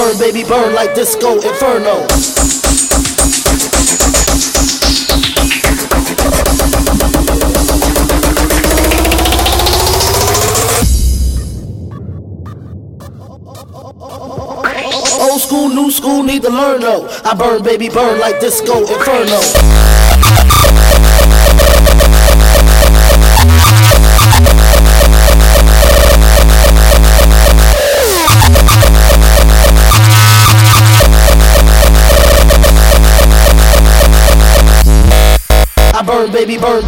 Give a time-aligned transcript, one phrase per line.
[0.00, 2.06] burn, baby, burn like disco inferno.
[15.20, 17.06] Old school, new school, need to learn though.
[17.24, 20.09] I burn, baby, burn like disco inferno.
[36.30, 36.84] Baby, burn.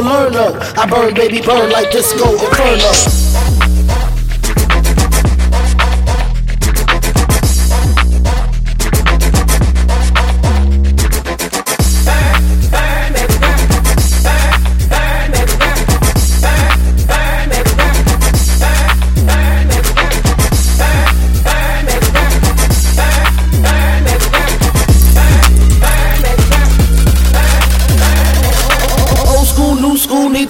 [0.00, 0.58] Learn though.
[0.76, 3.49] I burn, baby, burn like disco inferno.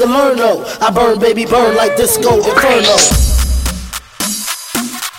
[0.00, 0.64] Need learn.
[0.80, 2.96] I burn, baby, burn like disco inferno.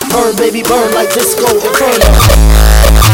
[0.09, 3.10] Burn, baby, burn like disco inferno.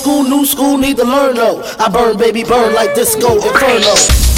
[0.00, 0.22] School.
[0.22, 1.62] New school, need to learn though.
[1.78, 4.29] I burn, baby, burn like disco inferno.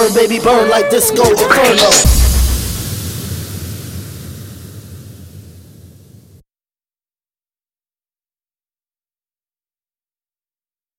[0.00, 2.29] Burn, baby, burn like disco inferno.